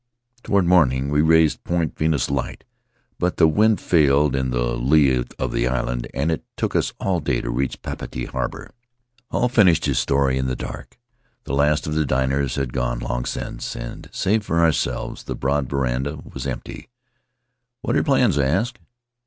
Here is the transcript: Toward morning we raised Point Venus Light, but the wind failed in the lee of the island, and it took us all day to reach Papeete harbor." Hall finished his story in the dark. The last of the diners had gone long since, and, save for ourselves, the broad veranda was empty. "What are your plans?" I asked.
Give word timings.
Toward 0.41 0.65
morning 0.65 1.09
we 1.09 1.21
raised 1.21 1.63
Point 1.63 1.95
Venus 1.95 2.27
Light, 2.31 2.63
but 3.19 3.37
the 3.37 3.47
wind 3.47 3.79
failed 3.79 4.35
in 4.35 4.49
the 4.49 4.75
lee 4.75 5.23
of 5.37 5.51
the 5.51 5.67
island, 5.67 6.07
and 6.11 6.31
it 6.31 6.43
took 6.57 6.75
us 6.75 6.91
all 6.99 7.19
day 7.19 7.39
to 7.39 7.51
reach 7.51 7.83
Papeete 7.83 8.29
harbor." 8.29 8.71
Hall 9.29 9.47
finished 9.47 9.85
his 9.85 9.99
story 9.99 10.39
in 10.39 10.47
the 10.47 10.55
dark. 10.55 10.97
The 11.43 11.53
last 11.53 11.85
of 11.85 11.93
the 11.93 12.03
diners 12.03 12.55
had 12.55 12.73
gone 12.73 12.97
long 12.97 13.25
since, 13.25 13.75
and, 13.75 14.09
save 14.11 14.43
for 14.43 14.59
ourselves, 14.61 15.25
the 15.25 15.35
broad 15.35 15.69
veranda 15.69 16.17
was 16.33 16.47
empty. 16.47 16.89
"What 17.81 17.93
are 17.95 17.99
your 17.99 18.03
plans?" 18.03 18.39
I 18.39 18.45
asked. 18.45 18.79